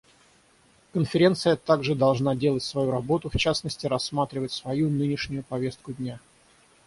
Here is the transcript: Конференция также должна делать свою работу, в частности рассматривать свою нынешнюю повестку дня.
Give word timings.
Конференция 0.93 1.55
также 1.55 1.93
должна 1.93 2.33
делать 2.33 2.63
свою 2.63 2.89
работу, 2.89 3.29
в 3.29 3.37
частности 3.37 3.85
рассматривать 3.85 4.51
свою 4.51 4.89
нынешнюю 4.89 5.43
повестку 5.43 5.93
дня. 5.93 6.19